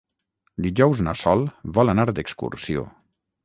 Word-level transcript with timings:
Dijous 0.65 1.03
na 1.09 1.13
Sol 1.25 1.47
vol 1.77 1.95
anar 1.95 2.09
d'excursió. 2.21 2.91